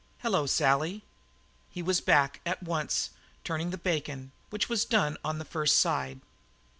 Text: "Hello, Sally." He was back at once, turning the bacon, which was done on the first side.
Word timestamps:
"Hello, 0.23 0.47
Sally." 0.47 1.03
He 1.69 1.83
was 1.83 2.01
back 2.01 2.41
at 2.43 2.63
once, 2.63 3.11
turning 3.43 3.69
the 3.69 3.77
bacon, 3.77 4.31
which 4.49 4.67
was 4.67 4.83
done 4.83 5.15
on 5.23 5.37
the 5.37 5.45
first 5.45 5.77
side. 5.77 6.21